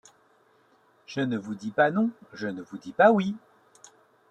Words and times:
Je 1.05 1.19
ne 1.21 1.37
vous 1.37 1.53
dis 1.53 1.69
pas 1.69 1.91
non, 1.91 2.09
je 2.33 2.47
ne 2.47 2.63
vous 2.63 2.79
dis 2.79 2.91
pas 2.91 3.11
oui… 3.11 3.35